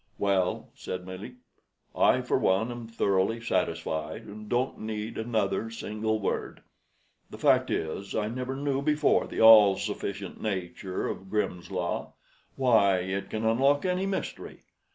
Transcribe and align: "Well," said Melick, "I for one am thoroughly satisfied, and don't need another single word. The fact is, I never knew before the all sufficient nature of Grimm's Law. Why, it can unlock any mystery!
"Well," 0.17 0.71
said 0.73 1.05
Melick, 1.05 1.35
"I 1.95 2.21
for 2.21 2.39
one 2.39 2.71
am 2.71 2.87
thoroughly 2.87 3.39
satisfied, 3.39 4.23
and 4.23 4.49
don't 4.49 4.79
need 4.79 5.15
another 5.15 5.69
single 5.69 6.17
word. 6.19 6.63
The 7.29 7.37
fact 7.37 7.69
is, 7.69 8.15
I 8.15 8.27
never 8.27 8.55
knew 8.55 8.81
before 8.81 9.27
the 9.27 9.41
all 9.41 9.75
sufficient 9.77 10.41
nature 10.41 11.07
of 11.07 11.29
Grimm's 11.29 11.69
Law. 11.69 12.13
Why, 12.55 12.97
it 13.01 13.29
can 13.29 13.45
unlock 13.45 13.85
any 13.85 14.07
mystery! 14.07 14.61